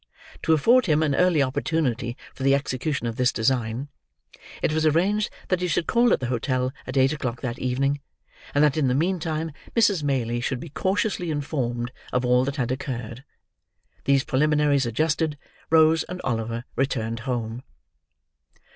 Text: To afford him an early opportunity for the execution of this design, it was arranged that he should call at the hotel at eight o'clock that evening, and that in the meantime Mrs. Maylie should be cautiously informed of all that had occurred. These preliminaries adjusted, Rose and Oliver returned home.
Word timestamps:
To 0.41 0.53
afford 0.53 0.87
him 0.87 1.03
an 1.03 1.13
early 1.13 1.43
opportunity 1.43 2.17
for 2.33 2.41
the 2.41 2.55
execution 2.55 3.05
of 3.05 3.17
this 3.17 3.31
design, 3.31 3.87
it 4.63 4.73
was 4.73 4.83
arranged 4.83 5.29
that 5.49 5.61
he 5.61 5.67
should 5.67 5.85
call 5.85 6.11
at 6.11 6.19
the 6.19 6.25
hotel 6.25 6.73
at 6.87 6.97
eight 6.97 7.13
o'clock 7.13 7.41
that 7.41 7.59
evening, 7.59 8.01
and 8.55 8.63
that 8.63 8.77
in 8.77 8.87
the 8.87 8.95
meantime 8.95 9.51
Mrs. 9.75 10.01
Maylie 10.01 10.41
should 10.41 10.59
be 10.59 10.69
cautiously 10.69 11.29
informed 11.29 11.91
of 12.11 12.25
all 12.25 12.43
that 12.45 12.55
had 12.55 12.71
occurred. 12.71 13.23
These 14.05 14.23
preliminaries 14.23 14.87
adjusted, 14.87 15.37
Rose 15.69 16.01
and 16.05 16.19
Oliver 16.23 16.65
returned 16.75 17.19
home. 17.19 17.61